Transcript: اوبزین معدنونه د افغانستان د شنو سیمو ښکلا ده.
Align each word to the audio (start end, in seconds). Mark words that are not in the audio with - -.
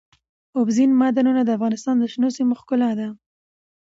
اوبزین 0.57 0.91
معدنونه 0.99 1.41
د 1.43 1.49
افغانستان 1.57 1.95
د 1.99 2.05
شنو 2.13 2.29
سیمو 2.37 2.53
ښکلا 2.61 2.91
ده. 2.99 3.07